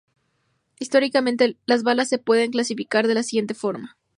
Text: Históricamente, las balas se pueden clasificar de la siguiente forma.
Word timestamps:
Históricamente, 0.79 1.57
las 1.67 1.83
balas 1.83 2.09
se 2.09 2.17
pueden 2.17 2.49
clasificar 2.49 3.07
de 3.07 3.13
la 3.13 3.21
siguiente 3.21 3.53
forma. 3.53 3.97